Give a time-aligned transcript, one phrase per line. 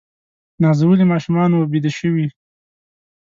[0.61, 2.25] نازولي ماشومان وه بیده شوي